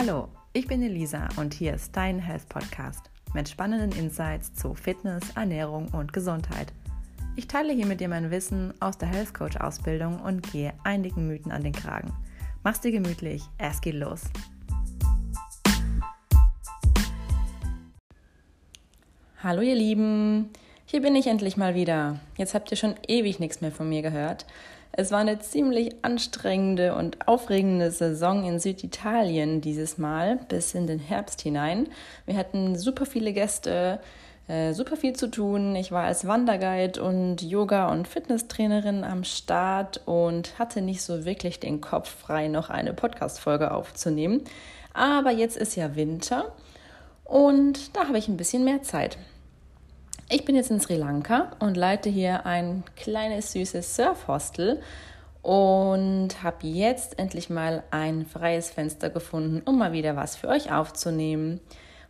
Hallo, 0.00 0.28
ich 0.52 0.68
bin 0.68 0.80
Elisa 0.80 1.26
und 1.38 1.52
hier 1.52 1.74
ist 1.74 1.96
dein 1.96 2.20
Health 2.20 2.48
Podcast 2.48 3.10
mit 3.34 3.48
spannenden 3.48 3.90
Insights 3.98 4.54
zu 4.54 4.72
Fitness, 4.74 5.24
Ernährung 5.34 5.88
und 5.88 6.12
Gesundheit. 6.12 6.72
Ich 7.34 7.48
teile 7.48 7.72
hier 7.72 7.84
mit 7.84 7.98
dir 7.98 8.08
mein 8.08 8.30
Wissen 8.30 8.72
aus 8.78 8.96
der 8.96 9.08
Health 9.08 9.34
Coach 9.34 9.56
Ausbildung 9.56 10.20
und 10.20 10.52
gehe 10.52 10.72
einigen 10.84 11.26
Mythen 11.26 11.50
an 11.50 11.64
den 11.64 11.72
Kragen. 11.72 12.12
Mach's 12.62 12.80
dir 12.80 12.92
gemütlich, 12.92 13.42
es 13.58 13.80
geht 13.80 13.96
los. 13.96 14.22
Hallo 19.42 19.62
ihr 19.62 19.74
Lieben, 19.74 20.50
hier 20.84 21.02
bin 21.02 21.16
ich 21.16 21.26
endlich 21.26 21.56
mal 21.56 21.74
wieder. 21.74 22.20
Jetzt 22.36 22.54
habt 22.54 22.70
ihr 22.70 22.76
schon 22.76 22.94
ewig 23.08 23.40
nichts 23.40 23.60
mehr 23.62 23.72
von 23.72 23.88
mir 23.88 24.02
gehört. 24.02 24.46
Es 24.92 25.12
war 25.12 25.20
eine 25.20 25.38
ziemlich 25.38 25.94
anstrengende 26.02 26.94
und 26.94 27.28
aufregende 27.28 27.90
Saison 27.90 28.44
in 28.44 28.58
Süditalien 28.58 29.60
dieses 29.60 29.98
Mal 29.98 30.40
bis 30.48 30.74
in 30.74 30.86
den 30.86 30.98
Herbst 30.98 31.40
hinein. 31.42 31.88
Wir 32.26 32.36
hatten 32.36 32.76
super 32.76 33.06
viele 33.06 33.32
Gäste, 33.32 34.00
äh, 34.48 34.72
super 34.72 34.96
viel 34.96 35.14
zu 35.14 35.30
tun. 35.30 35.76
Ich 35.76 35.92
war 35.92 36.04
als 36.04 36.26
Wanderguide 36.26 37.02
und 37.02 37.42
Yoga- 37.42 37.92
und 37.92 38.08
Fitnesstrainerin 38.08 39.04
am 39.04 39.22
Start 39.22 40.00
und 40.06 40.58
hatte 40.58 40.80
nicht 40.80 41.02
so 41.02 41.24
wirklich 41.24 41.60
den 41.60 41.80
Kopf 41.80 42.08
frei, 42.08 42.48
noch 42.48 42.70
eine 42.70 42.94
Podcast-Folge 42.94 43.72
aufzunehmen. 43.72 44.42
Aber 44.94 45.30
jetzt 45.30 45.56
ist 45.56 45.76
ja 45.76 45.94
Winter 45.94 46.52
und 47.24 47.94
da 47.94 48.08
habe 48.08 48.18
ich 48.18 48.26
ein 48.26 48.38
bisschen 48.38 48.64
mehr 48.64 48.82
Zeit. 48.82 49.18
Ich 50.30 50.44
bin 50.44 50.56
jetzt 50.56 50.70
in 50.70 50.78
Sri 50.78 50.96
Lanka 50.96 51.52
und 51.58 51.78
leite 51.78 52.10
hier 52.10 52.44
ein 52.44 52.84
kleines 52.96 53.52
süßes 53.52 53.96
Surfhostel 53.96 54.78
und 55.40 56.42
habe 56.42 56.66
jetzt 56.66 57.18
endlich 57.18 57.48
mal 57.48 57.82
ein 57.90 58.26
freies 58.26 58.68
Fenster 58.68 59.08
gefunden, 59.08 59.62
um 59.64 59.78
mal 59.78 59.92
wieder 59.92 60.16
was 60.16 60.36
für 60.36 60.48
euch 60.48 60.70
aufzunehmen. 60.70 61.60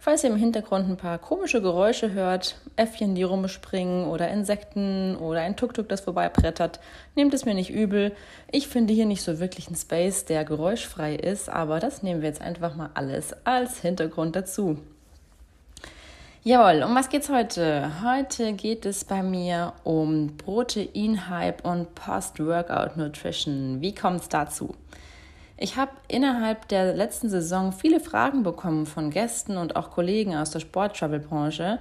Falls 0.01 0.25
ihr 0.25 0.31
im 0.31 0.37
Hintergrund 0.37 0.89
ein 0.89 0.97
paar 0.97 1.19
komische 1.19 1.63
Geräusche 1.63 2.13
hört, 2.13 2.61
Äffchen, 2.75 3.15
die 3.15 3.23
rumspringen 3.23 4.09
oder 4.09 4.29
Insekten 4.31 5.15
oder 5.15 5.43
ein 5.43 5.57
Tuk-Tuk, 5.57 5.89
das 5.89 6.01
vorbeibrettert, 6.01 6.81
nehmt 7.15 7.35
es 7.35 7.45
mir 7.45 7.55
nicht 7.55 7.71
übel. 7.71 8.11
Ich 8.51 8.67
finde 8.67 8.95
hier 8.95 9.07
nicht 9.07 9.23
so 9.23 9.39
wirklich 9.39 9.69
einen 9.69 9.77
Space, 9.77 10.25
der 10.25 10.45
geräuschfrei 10.45 11.15
ist, 11.15 11.49
aber 11.49 11.79
das 11.79 12.03
nehmen 12.03 12.23
wir 12.23 12.29
jetzt 12.29 12.43
einfach 12.43 12.75
mal 12.75 12.91
alles 12.95 13.33
als 13.45 13.81
Hintergrund 13.81 14.35
dazu. 14.35 14.79
Jawohl, 16.49 16.83
um 16.83 16.95
was 16.95 17.11
geht's 17.11 17.29
heute? 17.29 18.03
Heute 18.03 18.55
geht 18.55 18.87
es 18.87 19.05
bei 19.05 19.23
mir 19.23 19.75
um 19.85 20.39
Protein-Hype 20.39 21.63
und 21.63 21.95
Post-Workout 21.95 22.97
Nutrition. 22.97 23.83
Wie 23.83 23.95
kommt 23.95 24.23
es 24.23 24.31
dazu? 24.31 24.75
Ich 25.59 25.77
habe 25.77 25.91
innerhalb 26.09 26.67
der 26.69 26.95
letzten 26.95 27.29
Saison 27.29 27.73
viele 27.73 28.01
Fragen 28.01 28.45
bekommen 28.45 28.87
von 28.87 29.11
Gästen 29.11 29.59
und 29.59 29.77
auch 29.77 29.91
Kollegen 29.91 30.35
aus 30.35 30.51
der 30.51 30.61
Sport-Travel-Branche 30.61 31.81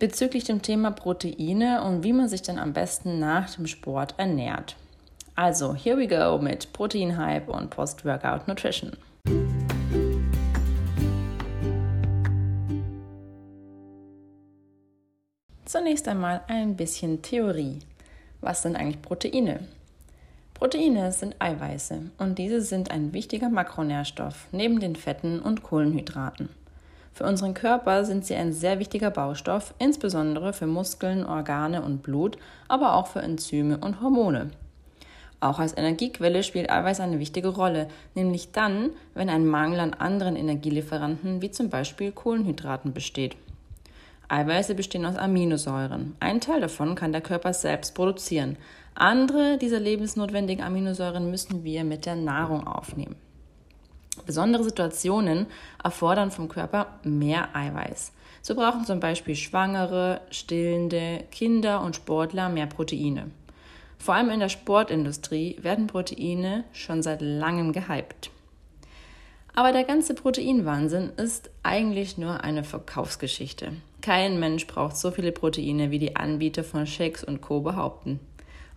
bezüglich 0.00 0.42
dem 0.42 0.62
Thema 0.62 0.90
Proteine 0.90 1.84
und 1.84 2.02
wie 2.02 2.12
man 2.12 2.26
sich 2.26 2.42
dann 2.42 2.58
am 2.58 2.72
besten 2.72 3.20
nach 3.20 3.50
dem 3.50 3.68
Sport 3.68 4.14
ernährt. 4.16 4.74
Also, 5.36 5.76
here 5.76 5.96
we 5.96 6.08
go 6.08 6.42
mit 6.42 6.72
Protein-Hype 6.72 7.48
und 7.48 7.70
Post-Workout 7.70 8.48
Zunächst 15.64 16.08
einmal 16.08 16.40
ein 16.48 16.76
bisschen 16.76 17.22
Theorie. 17.22 17.78
Was 18.40 18.62
sind 18.62 18.74
eigentlich 18.74 19.00
Proteine? 19.00 19.60
Proteine 20.54 21.12
sind 21.12 21.36
Eiweiße 21.38 22.10
und 22.18 22.38
diese 22.38 22.60
sind 22.60 22.90
ein 22.90 23.12
wichtiger 23.12 23.48
Makronährstoff 23.48 24.48
neben 24.50 24.80
den 24.80 24.96
Fetten 24.96 25.38
und 25.38 25.62
Kohlenhydraten. 25.62 26.48
Für 27.14 27.24
unseren 27.24 27.54
Körper 27.54 28.04
sind 28.04 28.24
sie 28.24 28.34
ein 28.34 28.52
sehr 28.52 28.80
wichtiger 28.80 29.10
Baustoff, 29.10 29.72
insbesondere 29.78 30.52
für 30.52 30.66
Muskeln, 30.66 31.24
Organe 31.24 31.82
und 31.82 32.02
Blut, 32.02 32.38
aber 32.66 32.94
auch 32.94 33.06
für 33.06 33.20
Enzyme 33.20 33.78
und 33.78 34.00
Hormone. 34.00 34.50
Auch 35.38 35.60
als 35.60 35.76
Energiequelle 35.76 36.42
spielt 36.42 36.70
Eiweiß 36.70 36.98
eine 37.00 37.20
wichtige 37.20 37.48
Rolle, 37.48 37.88
nämlich 38.14 38.50
dann, 38.50 38.90
wenn 39.14 39.28
ein 39.28 39.46
Mangel 39.46 39.78
an 39.78 39.94
anderen 39.94 40.34
Energielieferanten 40.34 41.40
wie 41.40 41.50
zum 41.52 41.70
Beispiel 41.70 42.10
Kohlenhydraten 42.10 42.92
besteht. 42.92 43.36
Eiweiße 44.32 44.74
bestehen 44.74 45.04
aus 45.04 45.16
Aminosäuren. 45.16 46.16
Ein 46.18 46.40
Teil 46.40 46.62
davon 46.62 46.94
kann 46.94 47.12
der 47.12 47.20
Körper 47.20 47.52
selbst 47.52 47.94
produzieren. 47.94 48.56
Andere 48.94 49.58
dieser 49.58 49.78
lebensnotwendigen 49.78 50.64
Aminosäuren 50.64 51.30
müssen 51.30 51.64
wir 51.64 51.84
mit 51.84 52.06
der 52.06 52.16
Nahrung 52.16 52.66
aufnehmen. 52.66 53.16
Besondere 54.24 54.64
Situationen 54.64 55.46
erfordern 55.84 56.30
vom 56.30 56.48
Körper 56.48 56.98
mehr 57.04 57.54
Eiweiß. 57.54 58.12
So 58.40 58.54
brauchen 58.54 58.86
zum 58.86 59.00
Beispiel 59.00 59.36
Schwangere, 59.36 60.22
Stillende, 60.30 61.24
Kinder 61.30 61.82
und 61.82 61.96
Sportler 61.96 62.48
mehr 62.48 62.66
Proteine. 62.66 63.30
Vor 63.98 64.14
allem 64.14 64.30
in 64.30 64.40
der 64.40 64.48
Sportindustrie 64.48 65.58
werden 65.60 65.86
Proteine 65.88 66.64
schon 66.72 67.02
seit 67.02 67.20
langem 67.20 67.72
gehypt. 67.72 68.31
Aber 69.54 69.72
der 69.72 69.84
ganze 69.84 70.14
Proteinwahnsinn 70.14 71.10
ist 71.16 71.50
eigentlich 71.62 72.16
nur 72.16 72.42
eine 72.42 72.64
Verkaufsgeschichte. 72.64 73.72
Kein 74.00 74.40
Mensch 74.40 74.66
braucht 74.66 74.96
so 74.96 75.10
viele 75.10 75.30
Proteine, 75.30 75.90
wie 75.90 75.98
die 75.98 76.16
Anbieter 76.16 76.64
von 76.64 76.86
Shakes 76.86 77.22
und 77.22 77.42
Co. 77.42 77.60
behaupten. 77.60 78.18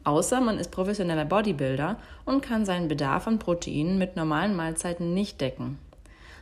Außer 0.03 0.41
man 0.41 0.59
ist 0.59 0.71
professioneller 0.71 1.25
Bodybuilder 1.25 1.97
und 2.25 2.41
kann 2.41 2.65
seinen 2.65 2.89
Bedarf 2.89 3.25
an 3.25 3.39
Proteinen 3.39 3.97
mit 3.97 4.15
normalen 4.15 4.55
Mahlzeiten 4.55 5.13
nicht 5.13 5.41
decken. 5.41 5.79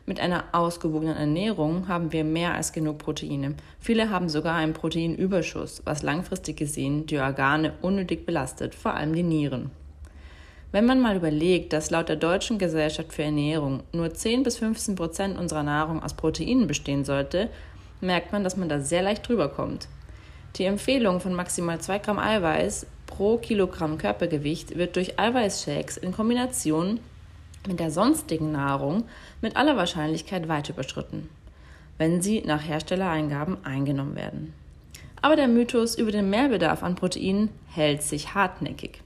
Mit 0.05 0.19
einer 0.19 0.43
ausgewogenen 0.51 1.15
Ernährung 1.15 1.87
haben 1.87 2.11
wir 2.11 2.25
mehr 2.25 2.55
als 2.55 2.73
genug 2.73 2.97
Proteine. 2.97 3.55
Viele 3.79 4.09
haben 4.09 4.27
sogar 4.27 4.55
einen 4.55 4.73
Proteinüberschuss, 4.73 5.83
was 5.85 6.01
langfristig 6.01 6.57
gesehen 6.57 7.05
die 7.05 7.19
Organe 7.19 7.73
unnötig 7.81 8.25
belastet, 8.25 8.75
vor 8.75 8.95
allem 8.95 9.15
die 9.15 9.23
Nieren. 9.23 9.71
Wenn 10.73 10.87
man 10.87 10.99
mal 10.99 11.15
überlegt, 11.15 11.71
dass 11.71 11.91
laut 11.91 12.09
der 12.09 12.15
Deutschen 12.15 12.57
Gesellschaft 12.57 13.13
für 13.13 13.21
Ernährung 13.21 13.83
nur 13.91 14.11
10 14.11 14.41
bis 14.41 14.57
15 14.57 14.95
Prozent 14.95 15.37
unserer 15.37 15.61
Nahrung 15.61 16.01
aus 16.01 16.15
Proteinen 16.15 16.65
bestehen 16.65 17.05
sollte, 17.05 17.49
merkt 18.01 18.31
man, 18.31 18.43
dass 18.43 18.57
man 18.57 18.69
da 18.69 18.79
sehr 18.79 19.03
leicht 19.03 19.27
drüber 19.27 19.49
kommt. 19.49 19.87
Die 20.55 20.65
Empfehlung 20.65 21.19
von 21.19 21.35
maximal 21.35 21.79
2 21.79 21.99
Gramm 21.99 22.17
Eiweiß 22.17 22.87
pro 23.05 23.37
Kilogramm 23.37 23.99
Körpergewicht 23.99 24.75
wird 24.75 24.95
durch 24.95 25.19
Eiweißshakes 25.19 25.97
in 25.97 26.11
Kombination 26.11 26.99
mit 27.67 27.79
der 27.79 27.91
sonstigen 27.91 28.51
Nahrung 28.51 29.03
mit 29.41 29.55
aller 29.55 29.77
Wahrscheinlichkeit 29.77 30.47
weit 30.47 30.69
überschritten, 30.69 31.29
wenn 31.99 32.23
sie 32.23 32.41
nach 32.41 32.67
Herstellereingaben 32.67 33.63
eingenommen 33.63 34.15
werden. 34.15 34.55
Aber 35.21 35.35
der 35.35 35.47
Mythos 35.47 35.93
über 35.93 36.11
den 36.11 36.31
Mehrbedarf 36.31 36.81
an 36.81 36.95
Proteinen 36.95 37.49
hält 37.67 38.01
sich 38.01 38.33
hartnäckig. 38.33 39.02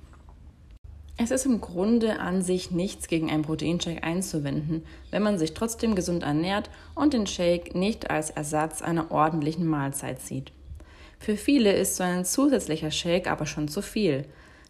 Es 1.20 1.32
ist 1.32 1.48
im 1.48 1.62
Grunde 1.62 2.20
an 2.20 2.44
sich 2.44 2.70
nichts 2.70 3.08
gegen 3.08 3.32
einen 3.32 3.42
Proteinshake 3.42 4.04
einzuwenden, 4.04 4.86
wenn 5.10 5.24
man 5.24 5.40
sich 5.40 5.56
trotzdem 5.56 5.96
gesund 5.96 6.22
ernährt 6.22 6.70
und 6.94 7.14
den 7.14 7.26
Shake 7.26 7.74
nicht 7.74 8.12
als 8.12 8.30
Ersatz 8.30 8.84
einer 8.84 9.10
ordentlichen 9.10 9.66
Mahlzeit 9.66 10.22
sieht. 10.22 10.52
Für 11.18 11.36
viele 11.36 11.74
ist 11.74 11.96
so 11.96 12.04
ein 12.04 12.24
zusätzlicher 12.24 12.92
Shake 12.92 13.28
aber 13.28 13.48
schon 13.48 13.68
zu 13.68 13.82
viel. 13.82 14.26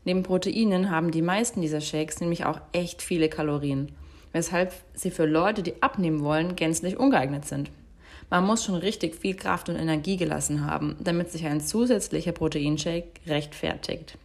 Neben 0.05 0.23
Proteinen 0.23 0.89
haben 0.89 1.11
die 1.11 1.21
meisten 1.21 1.61
dieser 1.61 1.81
Shakes 1.81 2.21
nämlich 2.21 2.45
auch 2.45 2.61
echt 2.71 3.01
viele 3.01 3.27
Kalorien, 3.27 3.91
weshalb 4.31 4.73
sie 4.93 5.11
für 5.11 5.25
Leute, 5.25 5.63
die 5.63 5.83
abnehmen 5.83 6.21
wollen, 6.21 6.55
gänzlich 6.55 6.97
ungeeignet 6.97 7.45
sind. 7.45 7.71
Man 8.29 8.45
muss 8.45 8.63
schon 8.63 8.75
richtig 8.75 9.15
viel 9.15 9.35
Kraft 9.35 9.67
und 9.67 9.75
Energie 9.75 10.15
gelassen 10.15 10.65
haben, 10.65 10.95
damit 11.01 11.29
sich 11.29 11.45
ein 11.45 11.59
zusätzlicher 11.59 12.31
Proteinshake 12.31 13.09
rechtfertigt. 13.25 14.17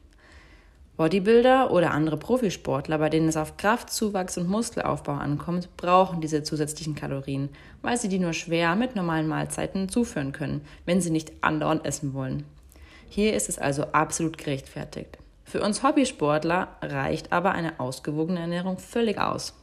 Bodybuilder 0.97 1.71
oder 1.71 1.93
andere 1.93 2.19
Profisportler, 2.19 2.99
bei 2.99 3.09
denen 3.09 3.29
es 3.29 3.37
auf 3.37 3.57
Kraftzuwachs 3.57 4.37
und 4.37 4.49
Muskelaufbau 4.49 5.13
ankommt, 5.13 5.75
brauchen 5.77 6.21
diese 6.21 6.43
zusätzlichen 6.43 6.95
Kalorien, 6.95 7.49
weil 7.81 7.97
sie 7.97 8.09
die 8.09 8.19
nur 8.19 8.35
schwer 8.35 8.77
mit 8.77 8.95
normalen 8.95 9.27
Mahlzeiten 9.27 9.89
zuführen 9.89 10.33
können, 10.33 10.61
wenn 10.85 11.01
sie 11.01 11.11
nicht 11.11 11.33
andauernd 11.41 11.87
essen 11.87 12.13
wollen. 12.13 12.45
Hier 13.09 13.35
ist 13.35 13.49
es 13.49 13.59
also 13.59 13.85
absolut 13.93 14.37
gerechtfertigt. 14.37 15.19
Für 15.45 15.63
uns 15.63 15.83
Hobbysportler 15.83 16.69
reicht 16.83 17.33
aber 17.33 17.53
eine 17.53 17.81
ausgewogene 17.81 18.41
Ernährung 18.41 18.79
völlig 18.79 19.19
aus. 19.19 19.55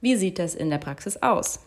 Wie 0.00 0.16
sieht 0.16 0.38
das 0.38 0.54
in 0.54 0.70
der 0.70 0.78
Praxis 0.78 1.18
aus? 1.18 1.60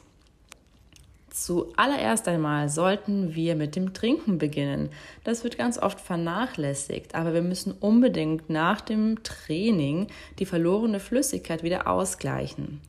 Zuallererst 1.34 2.28
einmal 2.28 2.70
sollten 2.70 3.34
wir 3.34 3.56
mit 3.56 3.76
dem 3.76 3.96
Trinken 3.96 4.38
beginnen. 4.38 4.92
Das 5.24 5.44
wird 5.44 5.58
ganz 5.58 5.80
oft 5.80 6.00
vernachlässigt, 6.00 7.16
aber 7.16 7.34
wir 7.34 7.42
müssen 7.42 7.72
unbedingt 7.72 8.52
nach 8.52 8.82
dem 8.82 9.24
Training 9.24 10.10
die 10.38 10.46
verlorene 10.46 11.00
Flüssigkeit 11.00 11.64
wieder 11.64 11.88
ausgleichen. 11.88 12.82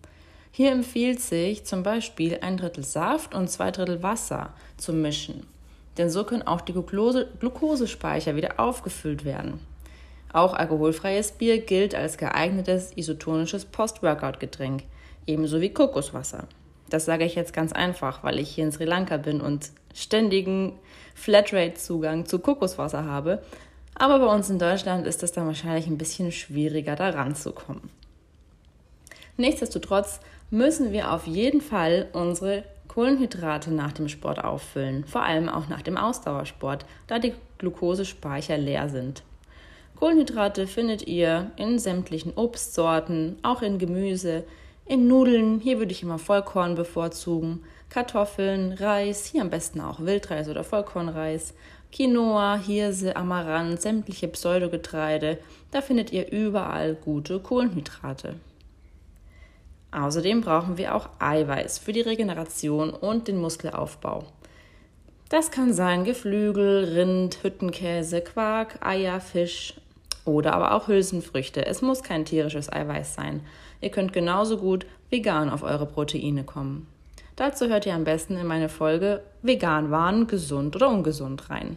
Hier 0.50 0.72
empfiehlt 0.72 1.22
sich 1.22 1.64
zum 1.64 1.82
Beispiel 1.82 2.38
ein 2.42 2.58
Drittel 2.58 2.84
Saft 2.84 3.34
und 3.34 3.48
zwei 3.48 3.70
Drittel 3.70 4.02
Wasser 4.02 4.52
zu 4.76 4.92
mischen, 4.92 5.46
denn 5.96 6.10
so 6.10 6.24
können 6.24 6.42
auch 6.42 6.60
die 6.60 6.74
Glucose 6.74 7.26
Glukosespeicher 7.40 8.36
wieder 8.36 8.60
aufgefüllt 8.60 9.24
werden. 9.24 9.58
Auch 10.34 10.52
alkoholfreies 10.52 11.32
Bier 11.32 11.62
gilt 11.62 11.94
als 11.94 12.18
geeignetes 12.18 12.92
isotonisches 12.94 13.64
Post-Workout-Getränk, 13.64 14.82
ebenso 15.26 15.62
wie 15.62 15.72
Kokoswasser. 15.72 16.46
Das 16.90 17.04
sage 17.04 17.24
ich 17.24 17.34
jetzt 17.34 17.52
ganz 17.52 17.72
einfach, 17.72 18.22
weil 18.22 18.38
ich 18.38 18.50
hier 18.50 18.64
in 18.64 18.72
Sri 18.72 18.84
Lanka 18.84 19.16
bin 19.16 19.40
und 19.40 19.70
ständigen 19.94 20.78
Flatrate-Zugang 21.14 22.26
zu 22.26 22.38
Kokoswasser 22.38 23.04
habe. 23.04 23.42
Aber 23.94 24.18
bei 24.18 24.26
uns 24.26 24.50
in 24.50 24.58
Deutschland 24.58 25.06
ist 25.06 25.22
es 25.22 25.32
dann 25.32 25.46
wahrscheinlich 25.46 25.86
ein 25.86 25.98
bisschen 25.98 26.32
schwieriger, 26.32 26.96
da 26.96 27.10
ranzukommen. 27.10 27.90
Nichtsdestotrotz 29.36 30.20
müssen 30.50 30.92
wir 30.92 31.12
auf 31.12 31.26
jeden 31.26 31.60
Fall 31.60 32.08
unsere 32.12 32.64
Kohlenhydrate 32.88 33.72
nach 33.72 33.92
dem 33.92 34.08
Sport 34.08 34.44
auffüllen, 34.44 35.04
vor 35.04 35.22
allem 35.22 35.48
auch 35.48 35.68
nach 35.68 35.82
dem 35.82 35.96
Ausdauersport, 35.96 36.86
da 37.06 37.18
die 37.18 37.32
Glukosespeicher 37.58 38.56
leer 38.56 38.88
sind. 38.88 39.22
Kohlenhydrate 39.96 40.66
findet 40.66 41.06
ihr 41.06 41.50
in 41.56 41.78
sämtlichen 41.78 42.34
Obstsorten, 42.34 43.36
auch 43.42 43.62
in 43.62 43.78
Gemüse, 43.78 44.44
in 44.86 45.08
Nudeln, 45.08 45.60
hier 45.60 45.78
würde 45.78 45.92
ich 45.92 46.02
immer 46.02 46.18
Vollkorn 46.18 46.74
bevorzugen, 46.74 47.62
Kartoffeln, 47.88 48.72
Reis, 48.72 49.26
hier 49.26 49.42
am 49.42 49.50
besten 49.50 49.80
auch 49.80 50.00
Wildreis 50.00 50.48
oder 50.48 50.64
Vollkornreis, 50.64 51.54
Quinoa, 51.92 52.56
Hirse, 52.56 53.16
Amaranth, 53.16 53.80
sämtliche 53.80 54.28
Pseudogetreide, 54.28 55.38
da 55.70 55.80
findet 55.80 56.12
ihr 56.12 56.30
überall 56.30 56.94
gute 56.94 57.38
Kohlenhydrate. 57.38 58.34
Außerdem 59.92 60.40
brauchen 60.40 60.76
wir 60.76 60.94
auch 60.94 61.08
Eiweiß 61.20 61.78
für 61.78 61.92
die 61.92 62.00
Regeneration 62.00 62.90
und 62.90 63.28
den 63.28 63.40
Muskelaufbau. 63.40 64.24
Das 65.28 65.52
kann 65.52 65.72
sein 65.72 66.04
Geflügel, 66.04 66.84
Rind, 66.96 67.38
Hüttenkäse, 67.42 68.20
Quark, 68.20 68.84
Eier, 68.84 69.20
Fisch 69.20 69.74
oder 70.24 70.52
aber 70.52 70.74
auch 70.74 70.88
Hülsenfrüchte. 70.88 71.64
Es 71.64 71.80
muss 71.80 72.02
kein 72.02 72.24
tierisches 72.24 72.72
Eiweiß 72.72 73.14
sein. 73.14 73.40
Ihr 73.84 73.90
könnt 73.90 74.14
genauso 74.14 74.56
gut 74.56 74.86
vegan 75.10 75.50
auf 75.50 75.62
eure 75.62 75.84
Proteine 75.84 76.42
kommen. 76.42 76.86
Dazu 77.36 77.68
hört 77.68 77.84
ihr 77.84 77.94
am 77.94 78.04
besten 78.04 78.38
in 78.38 78.46
meine 78.46 78.70
Folge 78.70 79.22
Vegan 79.42 79.90
waren, 79.90 80.26
gesund 80.26 80.74
oder 80.74 80.88
ungesund 80.88 81.50
rein. 81.50 81.76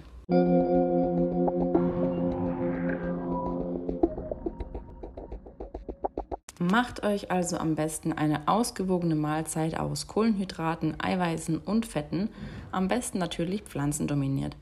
Macht 6.59 7.03
euch 7.03 7.29
also 7.29 7.57
am 7.57 7.75
besten 7.75 8.13
eine 8.13 8.47
ausgewogene 8.47 9.15
Mahlzeit 9.15 9.77
aus 9.77 10.07
Kohlenhydraten, 10.07 10.95
Eiweißen 11.01 11.57
und 11.57 11.85
Fetten, 11.85 12.29
am 12.71 12.87
besten 12.87 13.17
natürlich 13.17 13.63
pflanzendominiert, 13.63 14.55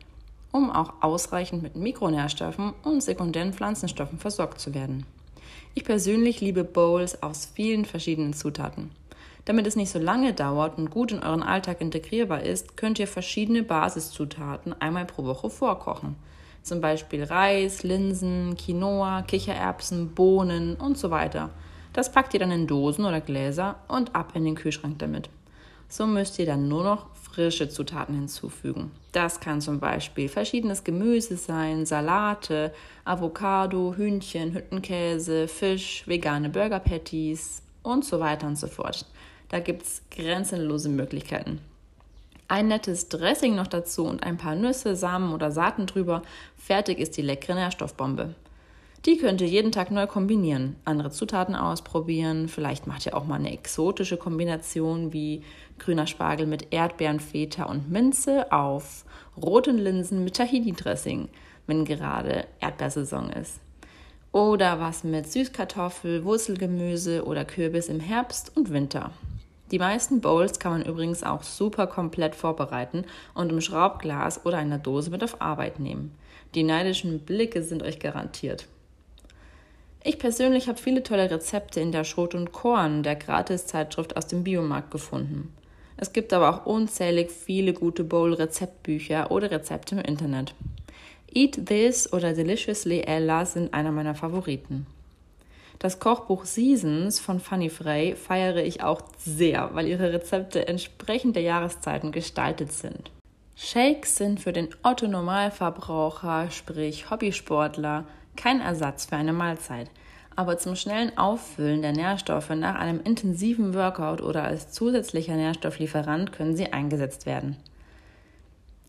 um 0.51 0.71
auch 0.71 0.93
ausreichend 1.01 1.61
mit 1.61 1.75
Mikronährstoffen 1.75 2.73
und 2.81 3.03
sekundären 3.03 3.53
Pflanzenstoffen 3.53 4.17
versorgt 4.17 4.59
zu 4.59 4.73
werden. 4.73 5.05
Ich 5.73 5.83
persönlich 5.83 6.41
liebe 6.41 6.63
Bowls 6.63 7.21
aus 7.21 7.49
vielen 7.53 7.85
verschiedenen 7.85 8.33
Zutaten. 8.33 8.91
Damit 9.45 9.67
es 9.67 9.75
nicht 9.75 9.91
so 9.91 9.99
lange 9.99 10.33
dauert 10.33 10.77
und 10.77 10.89
gut 10.89 11.11
in 11.11 11.19
euren 11.19 11.43
Alltag 11.43 11.81
integrierbar 11.81 12.43
ist, 12.43 12.77
könnt 12.77 12.99
ihr 12.99 13.07
verschiedene 13.07 13.63
Basiszutaten 13.63 14.73
einmal 14.81 15.05
pro 15.05 15.23
Woche 15.25 15.49
vorkochen. 15.49 16.15
Zum 16.63 16.81
Beispiel 16.81 17.23
Reis, 17.23 17.83
Linsen, 17.83 18.55
Quinoa, 18.57 19.21
Kichererbsen, 19.21 20.15
Bohnen 20.15 20.75
und 20.75 20.97
so 20.97 21.11
weiter– 21.11 21.49
das 21.95 22.11
packt 22.11 22.33
ihr 22.33 22.41
dann 22.41 22.51
in 22.51 22.67
Dosen 22.67 23.05
oder 23.05 23.21
Gläser 23.21 23.77
und 23.87 24.13
ab 24.15 24.33
in 24.33 24.43
den 24.43 24.55
Kühlschrank 24.55 24.99
damit. 24.99 25.29
So 25.87 26.05
müsst 26.05 26.37
ihr 26.39 26.45
dann 26.45 26.67
nur 26.67 26.83
noch 26.83 27.05
frische 27.35 27.67
Zutaten 27.67 28.15
hinzufügen. 28.15 28.91
Das 29.11 29.41
kann 29.41 29.59
zum 29.59 29.81
Beispiel 29.81 30.29
verschiedenes 30.29 30.85
Gemüse 30.85 31.35
sein, 31.35 31.85
Salate, 31.85 32.73
Avocado, 33.03 33.93
Hühnchen, 33.95 34.53
Hüttenkäse, 34.53 35.49
Fisch, 35.49 36.07
vegane 36.07 36.49
Burger 36.49 36.79
Patties 36.79 37.61
und 37.83 38.05
so 38.05 38.21
weiter 38.21 38.47
und 38.47 38.57
so 38.57 38.67
fort. 38.67 39.05
Da 39.49 39.59
gibt 39.59 39.83
es 39.83 40.01
grenzenlose 40.11 40.87
Möglichkeiten. 40.87 41.59
Ein 42.47 42.69
nettes 42.69 43.09
Dressing 43.09 43.55
noch 43.55 43.67
dazu 43.67 44.05
und 44.05 44.23
ein 44.23 44.37
paar 44.37 44.55
Nüsse, 44.55 44.95
Samen 44.95 45.33
oder 45.33 45.51
Saaten 45.51 45.87
drüber. 45.87 46.21
Fertig 46.57 46.99
ist 46.99 47.17
die 47.17 47.21
leckere 47.21 47.55
Nährstoffbombe. 47.55 48.33
Die 49.05 49.17
könnt 49.17 49.39
ihr 49.39 49.47
jeden 49.47 49.71
Tag 49.71 49.91
neu 49.91 50.07
kombinieren, 50.07 50.77
andere 50.83 51.11
Zutaten 51.11 51.53
ausprobieren. 51.53 52.47
Vielleicht 52.47 52.87
macht 52.87 53.05
ihr 53.05 53.15
auch 53.15 53.25
mal 53.25 53.35
eine 53.35 53.53
exotische 53.53 54.17
Kombination 54.17 55.13
wie 55.13 55.43
grüner 55.77 56.07
Spargel 56.07 56.47
mit 56.47 56.73
Erdbeeren, 56.73 57.19
Feta 57.19 57.65
und 57.65 57.91
Minze 57.91 58.51
auf 58.51 59.05
roten 59.37 59.77
Linsen 59.77 60.23
mit 60.23 60.37
Tahini-Dressing, 60.37 61.29
wenn 61.67 61.85
gerade 61.85 62.47
Erdbeersaison 62.59 63.29
ist. 63.29 63.59
Oder 64.31 64.79
was 64.79 65.03
mit 65.03 65.31
Süßkartoffel, 65.31 66.25
Wurzelgemüse 66.25 67.25
oder 67.25 67.45
Kürbis 67.45 67.89
im 67.89 67.99
Herbst 67.99 68.57
und 68.57 68.71
Winter. 68.71 69.11
Die 69.69 69.79
meisten 69.79 70.19
Bowls 70.19 70.57
kann 70.57 70.71
man 70.71 70.85
übrigens 70.85 71.21
auch 71.21 71.43
super 71.43 71.85
komplett 71.85 72.33
vorbereiten 72.33 73.05
und 73.35 73.51
im 73.51 73.61
Schraubglas 73.61 74.47
oder 74.47 74.57
einer 74.57 74.79
Dose 74.79 75.11
mit 75.11 75.23
auf 75.23 75.41
Arbeit 75.41 75.79
nehmen. 75.79 76.15
Die 76.55 76.63
neidischen 76.63 77.19
Blicke 77.19 77.61
sind 77.61 77.83
euch 77.83 77.99
garantiert. 77.99 78.67
Ich 80.07 80.19
persönlich 80.19 80.67
habe 80.67 80.77
viele 80.77 81.01
tolle 81.01 81.31
Rezepte 81.31 81.79
in 81.79 81.91
der 81.91 82.03
Schrot 82.03 82.35
und 82.35 82.51
Korn, 82.51 83.01
der 83.01 83.15
Gratis-Zeitschrift 83.15 84.15
aus 84.15 84.27
dem 84.27 84.43
Biomarkt, 84.43 84.91
gefunden. 84.91 85.51
Es 85.97 86.13
gibt 86.13 86.31
aber 86.31 86.47
auch 86.51 86.67
unzählig 86.67 87.31
viele 87.31 87.73
gute 87.73 88.03
Bowl-Rezeptbücher 88.03 89.31
oder 89.31 89.49
Rezepte 89.49 89.95
im 89.95 90.01
Internet. 90.01 90.53
Eat 91.33 91.65
This 91.65 92.13
oder 92.13 92.33
Deliciously 92.33 93.01
Ella 93.01 93.47
sind 93.47 93.73
einer 93.73 93.91
meiner 93.91 94.13
Favoriten. 94.13 94.85
Das 95.79 95.99
Kochbuch 95.99 96.45
Seasons 96.45 97.19
von 97.19 97.39
Fanny 97.39 97.71
Frey 97.71 98.15
feiere 98.15 98.63
ich 98.63 98.83
auch 98.83 99.01
sehr, 99.17 99.71
weil 99.73 99.87
ihre 99.87 100.13
Rezepte 100.13 100.67
entsprechend 100.67 101.35
der 101.35 101.43
Jahreszeiten 101.43 102.11
gestaltet 102.11 102.71
sind. 102.71 103.09
Shakes 103.55 104.17
sind 104.17 104.39
für 104.39 104.53
den 104.53 104.69
Otto-Normalverbraucher, 104.83 106.51
sprich 106.51 107.09
Hobbysportler, 107.09 108.05
kein 108.35 108.61
Ersatz 108.61 109.05
für 109.05 109.15
eine 109.15 109.33
Mahlzeit, 109.33 109.89
aber 110.35 110.57
zum 110.57 110.75
schnellen 110.75 111.17
Auffüllen 111.17 111.81
der 111.81 111.93
Nährstoffe 111.93 112.49
nach 112.49 112.75
einem 112.75 113.01
intensiven 113.01 113.73
Workout 113.73 114.21
oder 114.21 114.43
als 114.43 114.71
zusätzlicher 114.71 115.35
Nährstofflieferant 115.35 116.31
können 116.31 116.55
sie 116.55 116.73
eingesetzt 116.73 117.25
werden. 117.25 117.57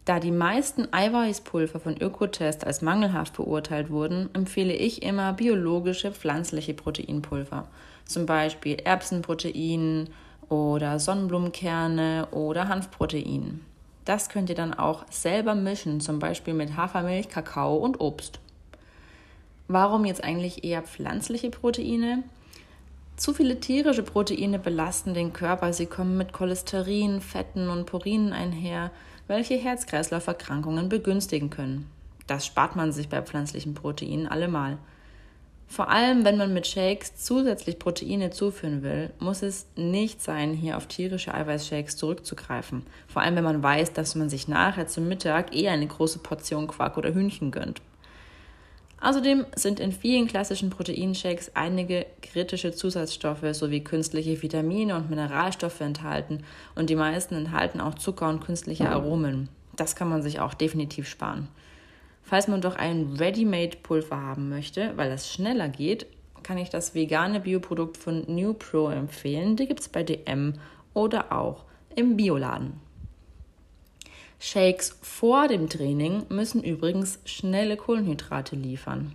Da 0.05 0.21
die 0.21 0.31
meisten 0.31 0.93
Eiweißpulver 0.93 1.81
von 1.81 2.01
Ökotest 2.01 2.65
als 2.65 2.81
mangelhaft 2.81 3.35
beurteilt 3.35 3.91
wurden, 3.91 4.31
empfehle 4.35 4.73
ich 4.73 5.03
immer 5.03 5.33
biologische 5.33 6.13
pflanzliche 6.13 6.75
Proteinpulver, 6.75 7.67
zum 8.05 8.25
Beispiel 8.25 8.77
Erbsenprotein 8.77 10.09
oder 10.49 11.01
Sonnenblumenkerne 11.01 12.29
oder 12.31 12.69
Hanfprotein. 12.69 13.63
Das 14.05 14.29
könnt 14.29 14.49
ihr 14.49 14.55
dann 14.55 14.75
auch 14.75 15.05
selber 15.11 15.57
mischen, 15.57 16.01
zum 16.01 16.21
Beispiel 16.21 16.55
mit 16.55 16.77
Hafermilch, 16.77 17.29
Kakao 17.29 17.77
und 17.77 18.01
Obst. 18.01 18.39
Warum 19.69 20.05
jetzt 20.05 20.23
eigentlich 20.23 20.63
eher 20.65 20.83
pflanzliche 20.83 21.51
Proteine? 21.51 22.23
Zu 23.17 23.33
viele 23.33 23.59
tierische 23.59 24.03
Proteine 24.03 24.59
belasten 24.59 25.15
den 25.15 25.33
Körper. 25.33 25.73
Sie 25.73 25.87
kommen 25.87 26.17
mit 26.17 26.33
Cholesterin, 26.33 27.21
Fetten 27.21 27.69
und 27.69 27.87
Purinen 27.87 28.33
einher, 28.33 28.91
welche 29.27 29.57
Herz-Kreislauf-Erkrankungen 29.57 30.89
begünstigen 30.89 31.51
können. 31.51 31.91
Das 32.27 32.47
spart 32.47 32.77
man 32.77 32.93
sich 32.93 33.09
bei 33.09 33.23
pflanzlichen 33.23 33.75
Proteinen 33.75 34.29
allemal. 34.29 34.79
Vor 35.69 35.91
allem, 35.91 36.25
wenn 36.25 36.37
man 36.37 36.55
mit 36.55 36.67
Shakes 36.67 37.17
zusätzlich 37.17 37.81
Proteine 37.81 38.31
zuführen 38.31 38.83
will, 38.83 39.11
muss 39.19 39.43
es 39.43 39.67
nicht 39.75 40.23
sein, 40.23 40.53
hier 40.53 40.77
auf 40.77 40.87
tierische 40.87 41.35
Eiweißshakes 41.35 41.97
zurückzugreifen. 41.97 42.85
Vor 43.09 43.23
allem, 43.23 43.35
wenn 43.35 43.45
man 43.45 43.63
weiß, 43.63 43.93
dass 43.93 44.15
man 44.15 44.29
sich 44.29 44.47
nachher 44.47 44.87
zum 44.87 45.09
Mittag 45.09 45.57
eher 45.57 45.73
eine 45.73 45.89
große 45.89 46.21
Portion 46.21 46.69
Quark 46.69 46.97
oder 46.99 47.13
Hühnchen 47.13 47.51
gönnt. 47.51 47.81
Außerdem 49.01 49.45
sind 49.55 49.79
in 49.79 49.93
vielen 49.93 50.27
klassischen 50.27 50.71
Proteinshakes 50.71 51.53
einige 51.55 52.07
kritische 52.23 52.73
Zusatzstoffe 52.73 53.45
sowie 53.53 53.81
künstliche 53.81 54.41
Vitamine 54.41 54.97
und 54.97 55.11
Mineralstoffe 55.11 55.81
enthalten 55.81 56.45
und 56.75 56.89
die 56.89 56.97
meisten 56.97 57.35
enthalten 57.35 57.81
auch 57.81 57.95
Zucker 57.95 58.29
und 58.29 58.41
künstliche 58.41 58.89
Aromen. 58.89 59.49
Das 59.77 59.97
kann 59.97 60.09
man 60.09 60.23
sich 60.23 60.41
auch 60.41 60.55
definitiv 60.55 61.09
sparen. 61.09 61.49
Falls 62.23 62.49
man 62.49 62.63
doch 62.63 62.77
ein 62.77 63.15
Ready-Made-Pulver 63.19 64.21
haben 64.21 64.49
möchte, 64.49 64.93
weil 64.97 65.11
das 65.11 65.31
schneller 65.31 65.69
geht, 65.69 66.07
kann 66.43 66.59
ich 66.59 66.71
das 66.71 66.95
vegane 66.95 67.41
Bioprodukt 67.41 67.97
von 67.97 68.25
New 68.27 68.55
Pro 68.55 68.89
empfehlen. 68.89 69.57
Die 69.57 69.67
gibt 69.67 69.81
es 69.81 69.89
bei 69.89 70.03
DM 70.03 70.55
oder 70.95 71.33
auch 71.33 71.65
im 71.95 72.17
Bioladen. 72.17 72.86
Shakes 74.39 74.99
vor 75.03 75.49
dem 75.49 75.69
Training 75.69 76.25
müssen 76.29 76.63
übrigens 76.63 77.19
schnelle 77.25 77.77
Kohlenhydrate 77.77 78.55
liefern. 78.55 79.15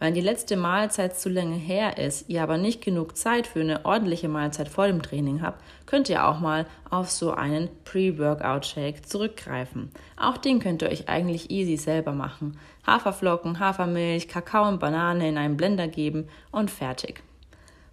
Wenn 0.00 0.14
die 0.14 0.20
letzte 0.20 0.56
Mahlzeit 0.56 1.18
zu 1.18 1.28
lange 1.28 1.56
her 1.56 1.98
ist, 1.98 2.28
ihr 2.28 2.42
aber 2.42 2.56
nicht 2.56 2.80
genug 2.82 3.16
Zeit 3.16 3.48
für 3.48 3.60
eine 3.60 3.84
ordentliche 3.84 4.28
Mahlzeit 4.28 4.68
vor 4.68 4.86
dem 4.86 5.02
Training 5.02 5.42
habt, 5.42 5.60
könnt 5.86 6.08
ihr 6.08 6.24
auch 6.26 6.38
mal 6.38 6.66
auf 6.88 7.10
so 7.10 7.32
einen 7.32 7.68
Pre-Workout-Shake 7.84 9.08
zurückgreifen. 9.08 9.90
Auch 10.16 10.36
den 10.36 10.60
könnt 10.60 10.82
ihr 10.82 10.88
euch 10.88 11.08
eigentlich 11.08 11.50
easy 11.50 11.76
selber 11.76 12.12
machen. 12.12 12.58
Haferflocken, 12.86 13.58
Hafermilch, 13.58 14.28
Kakao 14.28 14.68
und 14.68 14.78
Banane 14.78 15.28
in 15.28 15.36
einen 15.36 15.56
Blender 15.56 15.88
geben 15.88 16.28
und 16.52 16.70
fertig. 16.70 17.22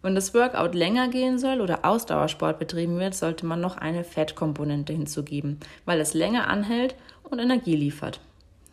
Wenn 0.05 0.13
das 0.13 0.35
Workout 0.35 0.75
länger 0.75 1.07
gehen 1.07 1.39
soll 1.39 1.61
oder 1.61 1.83
Ausdauersport 1.83 2.59
betrieben 2.59 2.99
wird, 2.99 3.15
sollte 3.15 3.47
man 3.47 3.59
noch 3.59 3.75
eine 3.75 4.03
Fettkomponente 4.03 4.93
hinzugeben, 4.93 5.59
weil 5.85 5.99
es 5.99 6.13
länger 6.13 6.47
anhält 6.47 6.93
und 7.23 7.39
Energie 7.39 7.75
liefert. 7.75 8.19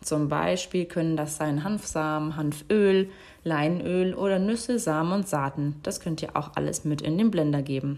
Zum 0.03 0.29
Beispiel 0.29 0.85
können 0.85 1.17
das 1.17 1.37
sein 1.37 1.63
Hanfsamen, 1.63 2.35
Hanföl, 2.35 3.09
Leinöl 3.43 4.13
oder 4.13 4.37
Nüsse, 4.37 4.77
Samen 4.77 5.11
und 5.11 5.27
Saaten. 5.27 5.79
Das 5.81 6.01
könnt 6.01 6.21
ihr 6.21 6.37
auch 6.37 6.51
alles 6.53 6.85
mit 6.85 7.01
in 7.01 7.17
den 7.17 7.31
Blender 7.31 7.63
geben. 7.63 7.97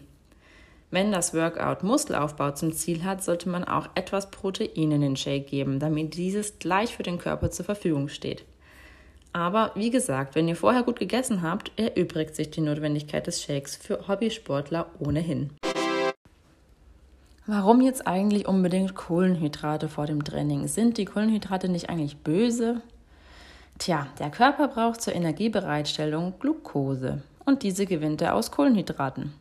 Wenn 0.90 1.12
das 1.12 1.34
Workout 1.34 1.84
Muskelaufbau 1.84 2.52
zum 2.52 2.72
Ziel 2.72 3.04
hat, 3.04 3.22
sollte 3.22 3.50
man 3.50 3.66
auch 3.66 3.90
etwas 3.96 4.32
Protein 4.32 4.92
in 4.94 5.02
den 5.02 5.18
Shake 5.18 5.48
geben, 5.48 5.80
damit 5.80 6.16
dieses 6.16 6.58
gleich 6.58 6.96
für 6.96 7.04
den 7.04 7.18
Körper 7.18 7.52
zur 7.52 7.66
Verfügung 7.66 8.08
steht. 8.08 8.46
Aber 9.36 9.72
wie 9.76 9.90
gesagt, 9.90 10.34
wenn 10.36 10.48
ihr 10.48 10.56
vorher 10.56 10.84
gut 10.84 10.98
gegessen 10.98 11.42
habt, 11.42 11.70
erübrigt 11.76 12.38
sich 12.38 12.52
die 12.52 12.62
Notwendigkeit 12.62 13.28
des 13.28 13.44
Shakes 13.44 13.76
für 13.76 14.08
Hobbysportler 14.08 14.86
ohnehin. 14.98 15.50
Warum 17.46 17.82
jetzt 17.82 18.08
eigentlich 18.08 18.48
unbedingt 18.48 18.96
Kohlenhydrate 18.96 19.90
vor 19.90 20.06
dem 20.06 20.24
Training? 20.24 20.70
Sind 20.70 20.98
die 20.98 21.04
Kohlenhydrate 21.04 21.68
nicht 21.68 21.90
eigentlich 21.90 22.16
böse? 22.16 22.80
Tja, 23.78 24.08
der 24.20 24.30
Körper 24.30 24.70
braucht 24.70 25.02
zur 25.02 25.14
Energiebereitstellung 25.14 26.36
Glucose 26.40 27.22
und 27.44 27.64
diese 27.64 27.86
gewinnt 27.86 28.22
er 28.22 28.36
aus 28.36 28.52
Kohlenhydraten. 28.52 29.34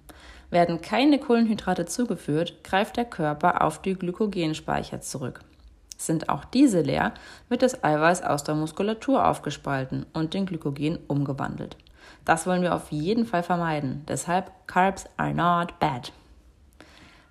Werden 0.50 0.82
keine 0.82 1.20
Kohlenhydrate 1.20 1.86
zugeführt, 1.86 2.64
greift 2.64 2.96
der 2.96 3.04
Körper 3.04 3.62
auf 3.62 3.80
die 3.80 3.94
Glykogenspeicher 3.94 5.02
zurück. 5.02 5.38
Sind 5.96 6.28
auch 6.28 6.44
diese 6.44 6.80
leer, 6.80 7.14
wird 7.48 7.62
das 7.62 7.82
Eiweiß 7.84 8.22
aus 8.22 8.44
der 8.44 8.54
Muskulatur 8.54 9.26
aufgespalten 9.26 10.06
und 10.12 10.34
in 10.34 10.46
Glykogen 10.46 10.98
umgewandelt. 11.08 11.76
Das 12.24 12.46
wollen 12.46 12.62
wir 12.62 12.74
auf 12.74 12.90
jeden 12.90 13.26
Fall 13.26 13.42
vermeiden. 13.42 14.04
Deshalb 14.08 14.50
Carbs 14.66 15.06
are 15.16 15.34
not 15.34 15.78
bad. 15.78 16.12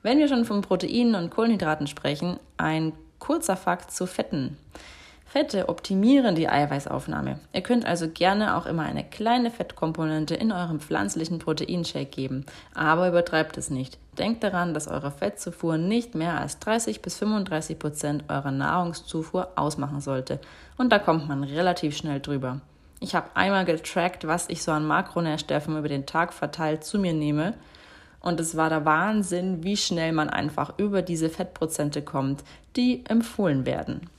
Wenn 0.01 0.19
wir 0.19 0.27
schon 0.27 0.45
von 0.45 0.61
Proteinen 0.61 1.15
und 1.15 1.29
Kohlenhydraten 1.29 1.87
sprechen, 1.87 2.39
ein 2.57 2.93
kurzer 3.19 3.55
Fakt 3.55 3.91
zu 3.91 4.05
Fetten. 4.05 4.57
Fette 5.33 5.67
optimieren 5.67 6.35
die 6.35 6.47
Eiweißaufnahme. 6.47 7.39
Ihr 7.53 7.61
könnt 7.61 7.87
also 7.87 8.07
gerne 8.07 8.55
auch 8.55 8.67
immer 8.67 8.83
eine 8.83 9.03
kleine 9.03 9.49
Fettkomponente 9.49 10.35
in 10.35 10.51
eurem 10.51 10.79
pflanzlichen 10.79 11.39
Proteinshake 11.39 12.05
geben, 12.05 12.45
aber 12.75 13.07
übertreibt 13.07 13.57
es 13.57 13.71
nicht. 13.71 13.97
Denkt 14.19 14.43
daran, 14.43 14.75
dass 14.75 14.87
eure 14.87 15.09
Fettzufuhr 15.09 15.79
nicht 15.79 16.13
mehr 16.13 16.39
als 16.39 16.59
30 16.59 17.01
bis 17.01 17.17
35 17.17 17.79
Prozent 17.79 18.25
eurer 18.29 18.51
Nahrungszufuhr 18.51 19.53
ausmachen 19.55 20.01
sollte. 20.01 20.39
Und 20.77 20.91
da 20.91 20.99
kommt 20.99 21.27
man 21.27 21.43
relativ 21.43 21.97
schnell 21.97 22.19
drüber. 22.19 22.61
Ich 22.99 23.15
habe 23.15 23.31
einmal 23.33 23.65
getrackt, 23.65 24.27
was 24.27 24.49
ich 24.49 24.61
so 24.61 24.71
an 24.71 24.85
Makronährstoffen 24.85 25.75
über 25.75 25.89
den 25.89 26.05
Tag 26.05 26.31
verteilt 26.31 26.83
zu 26.83 26.99
mir 26.99 27.13
nehme. 27.13 27.55
Und 28.19 28.39
es 28.39 28.55
war 28.55 28.69
der 28.69 28.85
Wahnsinn, 28.85 29.63
wie 29.63 29.77
schnell 29.77 30.11
man 30.11 30.29
einfach 30.29 30.77
über 30.77 31.01
diese 31.01 31.29
Fettprozente 31.29 32.03
kommt, 32.03 32.43
die 32.75 33.03
empfohlen 33.07 33.65
werden. 33.65 34.11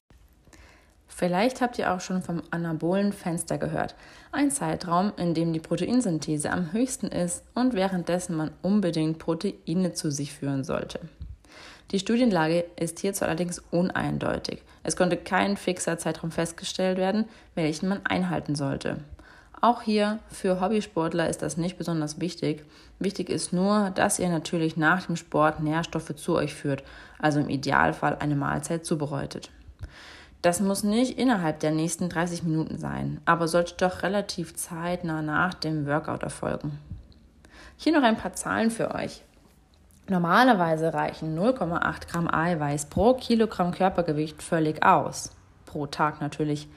Vielleicht 1.17 1.61
habt 1.61 1.79
ihr 1.79 1.93
auch 1.93 2.01
schon 2.01 2.23
vom 2.23 2.43
anabolen 2.51 3.13
Fenster 3.13 3.57
gehört. 3.57 3.95
Ein 4.33 4.51
Zeitraum, 4.51 5.13
in 5.17 5.33
dem 5.33 5.53
die 5.53 5.61
Proteinsynthese 5.61 6.51
am 6.51 6.73
höchsten 6.73 7.07
ist 7.07 7.45
und 7.55 7.75
währenddessen 7.75 8.35
man 8.37 8.51
unbedingt 8.63 9.21
Proteine 9.21 9.93
zu 9.93 10.11
sich 10.11 10.33
führen 10.33 10.65
sollte. 10.65 10.99
Die 11.93 12.01
Studienlage 12.01 12.65
ist 12.75 12.99
hierzu 12.99 13.25
allerdings 13.25 13.63
uneindeutig. 13.71 14.63
Es 14.83 14.97
konnte 14.97 15.17
kein 15.17 15.57
fixer 15.57 15.99
Zeitraum 15.99 16.33
festgestellt 16.33 16.99
werden, 16.99 17.27
welchen 17.55 17.89
man 17.89 18.05
einhalten 18.05 18.57
sollte. 18.57 18.97
Auch 19.61 19.83
hier 19.83 20.19
für 20.33 20.61
Hobbysportler 20.61 21.29
ist 21.29 21.43
das 21.43 21.57
nicht 21.57 21.79
besonders 21.79 22.21
wichtig. 22.21 22.65
Wichtig 22.99 23.29
ist 23.31 23.53
nur, 23.53 23.91
dass 23.95 24.19
ihr 24.19 24.31
natürlich 24.31 24.77
nach 24.77 25.07
dem 25.07 25.15
Sport 25.15 25.61
Nährstoffe 25.61 26.17
zu 26.17 26.35
euch 26.35 26.55
führt, 26.55 26.83
also 27.21 27.39
im 27.39 27.49
Idealfall 27.49 28.17
eine 28.19 28.35
Mahlzeit 28.35 28.85
zubereitet. 28.85 29.51
Das 30.45 30.61
muss 30.61 30.83
nicht 30.83 31.19
innerhalb 31.19 31.61
der 31.61 31.71
nächsten 31.71 32.11
30 32.11 32.43
Minuten 32.43 32.77
sein, 32.77 33.19
aber 33.25 33.49
sollte 33.49 33.77
doch 33.79 34.03
relativ 34.03 34.55
zeitnah 34.55 35.23
nach 35.23 35.55
dem 35.55 35.87
Workout 35.87 36.23
erfolgen. 36.23 36.79
Hier 37.79 37.95
noch 37.95 38.03
ein 38.03 38.19
paar 38.19 38.35
Zahlen 38.35 38.71
für 38.71 38.95
euch. 38.95 39.23
Normalerweise 40.07 40.93
reichen 40.93 41.35
0,8 41.35 42.09
Gramm 42.11 42.29
Eiweiß 42.31 42.91
pro 42.91 43.15
Kilogramm 43.15 43.73
Körpergewicht 43.73 44.43
völlig 44.43 44.85
aus. 44.85 45.31
Pro 45.65 45.87
Tag 45.87 46.21
natürlich. 46.21 46.69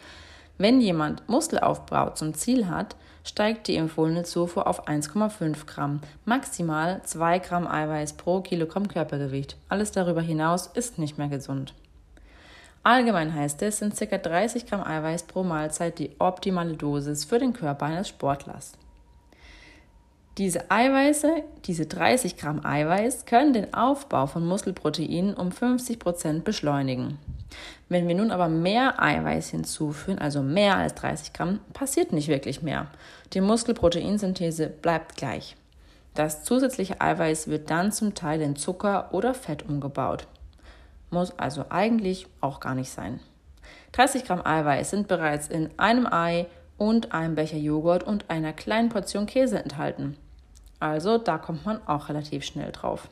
Wenn 0.58 0.80
jemand 0.80 1.28
Muskelaufbau 1.28 2.12
zum 2.12 2.36
Ziel 2.36 2.70
hat, 2.70 2.96
steigt 3.26 3.68
die 3.68 3.76
empfohlene 3.76 4.24
Zufuhr 4.24 4.66
auf 4.66 4.88
1,5 4.88 5.66
Gramm, 5.66 6.00
maximal 6.24 7.02
2 7.04 7.40
Gramm 7.40 7.68
Eiweiß 7.68 8.14
pro 8.14 8.40
Kilogramm 8.40 8.88
Körpergewicht. 8.88 9.58
Alles 9.68 9.92
darüber 9.92 10.22
hinaus 10.22 10.68
ist 10.68 11.00
nicht 11.00 11.18
mehr 11.18 11.28
gesund. 11.28 11.74
Allgemein 12.88 13.36
heißt 13.36 13.62
es, 13.64 13.80
sind 13.80 14.00
ca. 14.00 14.18
30 14.18 14.66
Gramm 14.66 14.82
Eiweiß 14.82 15.24
pro 15.24 15.44
Mahlzeit 15.44 16.00
die 16.00 16.12
optimale 16.20 16.78
Dosis 16.78 17.26
für 17.26 17.38
den 17.38 17.52
Körper 17.52 17.88
eines 17.88 18.08
Sportlers. 18.08 18.78
Diese 20.38 20.72
Eiweiße, 20.72 21.44
diese 21.66 21.86
30 21.86 22.38
Gramm 22.38 22.66
Eiweiß, 22.66 23.26
können 23.26 23.52
den 23.52 23.74
Aufbau 23.74 24.26
von 24.26 24.46
Muskelproteinen 24.46 25.34
um 25.34 25.52
50 25.52 26.00
Prozent 26.00 26.46
beschleunigen. 26.46 27.20
Wenn 27.90 28.08
wir 28.08 28.16
nun 28.16 28.32
aber 28.32 28.48
mehr 28.48 29.04
Eiweiß 29.04 29.50
hinzufügen, 29.50 30.20
also 30.20 30.42
mehr 30.42 30.78
als 30.78 30.96
30 30.96 31.34
Gramm, 31.34 31.60
passiert 31.74 32.14
nicht 32.14 32.30
wirklich 32.30 32.62
mehr. 32.62 32.88
Die 33.34 33.42
Muskelproteinsynthese 33.42 34.68
bleibt 34.68 35.18
gleich. 35.18 35.58
Das 36.14 36.46
zusätzliche 36.46 37.02
Eiweiß 37.02 37.50
wird 37.50 37.70
dann 37.70 37.92
zum 37.92 38.16
Teil 38.16 38.40
in 38.40 38.56
Zucker 38.56 39.10
oder 39.12 39.34
Fett 39.34 39.68
umgebaut. 39.68 40.26
Muss 41.10 41.38
also 41.38 41.66
eigentlich 41.70 42.28
auch 42.42 42.60
gar 42.60 42.76
nicht 42.76 42.90
sein. 42.90 43.20
30 43.94 44.26
Gramm 44.26 44.46
Eiweiß 44.46 44.90
sind 44.90 45.08
bereits 45.08 45.48
in 45.48 45.70
einem 45.78 46.06
Ei 46.06 46.48
und 46.78 47.14
einem 47.14 47.36
Becher 47.36 47.58
Joghurt 47.58 48.04
und 48.04 48.30
einer 48.30 48.54
kleinen 48.54 48.90
Portion 48.90 49.26
Käse 49.26 49.64
enthalten. 49.64 50.18
Also 50.80 51.18
da 51.18 51.38
kommt 51.38 51.66
man 51.66 51.86
auch 51.88 52.10
relativ 52.10 52.44
schnell 52.44 52.72
drauf. 52.72 53.08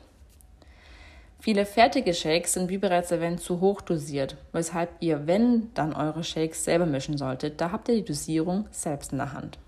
Viele 1.40 1.66
fertige 1.66 2.14
Shakes 2.14 2.54
sind 2.54 2.70
wie 2.70 2.78
bereits 2.78 3.10
erwähnt 3.10 3.40
zu 3.40 3.60
hoch 3.60 3.80
dosiert, 3.80 4.36
weshalb 4.52 4.90
ihr, 5.00 5.26
wenn, 5.26 5.72
dann 5.74 5.92
eure 5.92 6.24
Shakes 6.24 6.64
selber 6.64 6.86
mischen 6.86 7.18
solltet. 7.18 7.60
Da 7.60 7.70
habt 7.70 7.88
ihr 7.88 7.96
die 7.96 8.04
Dosierung 8.04 8.66
selbst 8.70 9.12
in 9.12 9.18
der 9.18 9.32
Hand. 9.32 9.58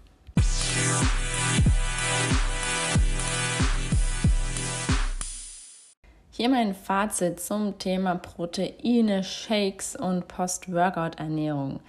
Hier 6.40 6.48
mein 6.48 6.72
Fazit 6.72 7.40
zum 7.40 7.80
Thema 7.80 8.14
Proteine, 8.14 9.24
Shakes 9.24 9.96
und 9.96 10.28
Post-Workout-Ernährung. 10.28 11.80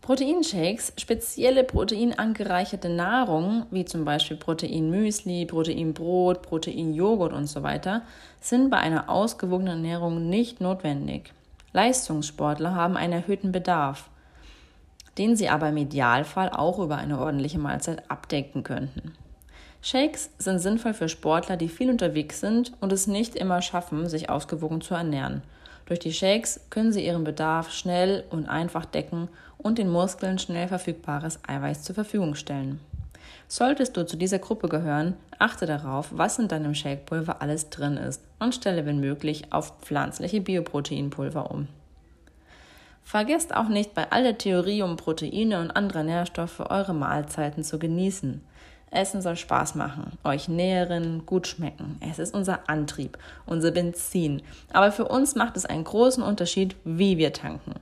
Proteinshakes, 0.00 0.92
spezielle 0.98 1.62
proteinangereicherte 1.62 2.88
Nahrung, 2.88 3.66
wie 3.70 3.84
zum 3.84 4.04
Beispiel 4.04 4.38
Proteinmüsli, 4.38 5.46
Proteinbrot, 5.46 6.42
Proteinjoghurt 6.42 7.32
und 7.32 7.46
so 7.46 7.62
weiter, 7.62 8.02
sind 8.40 8.70
bei 8.70 8.78
einer 8.78 9.08
ausgewogenen 9.08 9.84
Ernährung 9.84 10.28
nicht 10.28 10.60
notwendig. 10.60 11.32
Leistungssportler 11.72 12.74
haben 12.74 12.96
einen 12.96 13.12
erhöhten 13.12 13.52
Bedarf, 13.52 14.10
den 15.16 15.36
sie 15.36 15.48
aber 15.48 15.68
im 15.68 15.76
Idealfall 15.76 16.50
auch 16.50 16.80
über 16.80 16.96
eine 16.96 17.20
ordentliche 17.20 17.60
Mahlzeit 17.60 18.10
abdecken 18.10 18.64
könnten. 18.64 19.12
Shakes 19.82 20.30
sind 20.38 20.58
sinnvoll 20.58 20.92
für 20.92 21.08
Sportler, 21.08 21.56
die 21.56 21.68
viel 21.68 21.90
unterwegs 21.90 22.40
sind 22.40 22.72
und 22.80 22.92
es 22.92 23.06
nicht 23.06 23.34
immer 23.34 23.62
schaffen, 23.62 24.08
sich 24.08 24.28
ausgewogen 24.28 24.80
zu 24.80 24.94
ernähren. 24.94 25.42
Durch 25.86 25.98
die 25.98 26.12
Shakes 26.12 26.60
können 26.70 26.92
sie 26.92 27.04
ihren 27.04 27.24
Bedarf 27.24 27.72
schnell 27.72 28.24
und 28.30 28.48
einfach 28.48 28.84
decken 28.84 29.28
und 29.58 29.78
den 29.78 29.90
Muskeln 29.90 30.38
schnell 30.38 30.68
verfügbares 30.68 31.40
Eiweiß 31.46 31.82
zur 31.82 31.94
Verfügung 31.94 32.34
stellen. 32.34 32.78
Solltest 33.48 33.96
du 33.96 34.06
zu 34.06 34.16
dieser 34.16 34.38
Gruppe 34.38 34.68
gehören, 34.68 35.16
achte 35.38 35.66
darauf, 35.66 36.10
was 36.12 36.38
in 36.38 36.46
deinem 36.46 36.74
Shakepulver 36.74 37.42
alles 37.42 37.70
drin 37.70 37.96
ist 37.96 38.22
und 38.38 38.54
stelle 38.54 38.86
wenn 38.86 39.00
möglich 39.00 39.52
auf 39.52 39.80
pflanzliche 39.80 40.40
Bioproteinpulver 40.40 41.50
um. 41.50 41.66
Vergesst 43.02 43.52
auch 43.56 43.68
nicht 43.68 43.94
bei 43.94 44.12
all 44.12 44.22
der 44.22 44.38
Theorie 44.38 44.82
um 44.82 44.96
Proteine 44.96 45.60
und 45.60 45.72
andere 45.72 46.04
Nährstoffe 46.04 46.60
eure 46.60 46.94
Mahlzeiten 46.94 47.64
zu 47.64 47.80
genießen. 47.80 48.40
Essen 48.90 49.22
soll 49.22 49.36
Spaß 49.36 49.76
machen, 49.76 50.18
euch 50.24 50.48
nähren, 50.48 51.24
gut 51.24 51.46
schmecken. 51.46 52.00
Es 52.00 52.18
ist 52.18 52.34
unser 52.34 52.68
Antrieb, 52.68 53.18
unser 53.46 53.70
Benzin. 53.70 54.42
Aber 54.72 54.90
für 54.90 55.06
uns 55.06 55.36
macht 55.36 55.56
es 55.56 55.64
einen 55.64 55.84
großen 55.84 56.22
Unterschied, 56.22 56.74
wie 56.84 57.16
wir 57.16 57.32
tanken. 57.32 57.74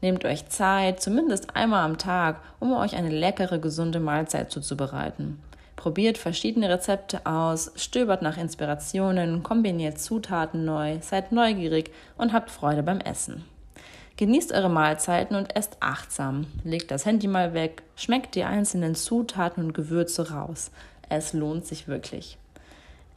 Nehmt 0.00 0.24
euch 0.24 0.48
Zeit, 0.48 1.00
zumindest 1.00 1.54
einmal 1.54 1.84
am 1.84 1.98
Tag, 1.98 2.40
um 2.58 2.72
euch 2.72 2.96
eine 2.96 3.10
leckere, 3.10 3.58
gesunde 3.58 4.00
Mahlzeit 4.00 4.50
zuzubereiten. 4.50 5.38
Probiert 5.76 6.18
verschiedene 6.18 6.68
Rezepte 6.68 7.24
aus, 7.24 7.72
stöbert 7.76 8.20
nach 8.20 8.36
Inspirationen, 8.36 9.42
kombiniert 9.42 9.98
Zutaten 9.98 10.64
neu, 10.64 10.98
seid 11.00 11.32
neugierig 11.32 11.90
und 12.18 12.32
habt 12.32 12.50
Freude 12.50 12.82
beim 12.82 13.00
Essen. 13.00 13.44
Genießt 14.20 14.52
eure 14.52 14.68
Mahlzeiten 14.68 15.34
und 15.34 15.56
esst 15.56 15.78
achtsam. 15.80 16.44
Legt 16.62 16.90
das 16.90 17.06
Handy 17.06 17.26
mal 17.26 17.54
weg, 17.54 17.82
schmeckt 17.96 18.34
die 18.34 18.44
einzelnen 18.44 18.94
Zutaten 18.94 19.64
und 19.64 19.72
Gewürze 19.72 20.30
raus. 20.30 20.70
Es 21.08 21.32
lohnt 21.32 21.64
sich 21.64 21.88
wirklich. 21.88 22.36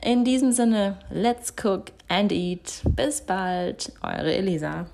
In 0.01 0.23
diesem 0.23 0.53
Sinne, 0.53 0.95
let's 1.09 1.53
cook 1.61 1.87
and 2.07 2.31
eat. 2.31 2.83
Bis 2.95 3.19
bald, 3.19 3.91
eure 4.01 4.33
Elisa. 4.33 4.85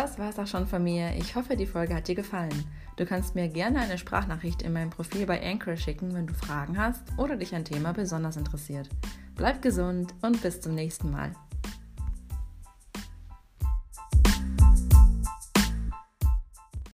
Das 0.00 0.16
war's 0.16 0.38
auch 0.38 0.46
schon 0.46 0.68
von 0.68 0.84
mir. 0.84 1.12
Ich 1.18 1.34
hoffe, 1.34 1.56
die 1.56 1.66
Folge 1.66 1.92
hat 1.92 2.06
dir 2.06 2.14
gefallen. 2.14 2.64
Du 2.94 3.04
kannst 3.04 3.34
mir 3.34 3.48
gerne 3.48 3.80
eine 3.80 3.98
Sprachnachricht 3.98 4.62
in 4.62 4.72
meinem 4.72 4.90
Profil 4.90 5.26
bei 5.26 5.44
Anchor 5.44 5.76
schicken, 5.76 6.14
wenn 6.14 6.28
du 6.28 6.34
Fragen 6.34 6.78
hast 6.78 7.02
oder 7.16 7.34
dich 7.34 7.52
ein 7.52 7.64
Thema 7.64 7.92
besonders 7.92 8.36
interessiert. 8.36 8.88
Bleib 9.34 9.60
gesund 9.60 10.14
und 10.22 10.40
bis 10.40 10.60
zum 10.60 10.76
nächsten 10.76 11.10
Mal. 11.10 11.32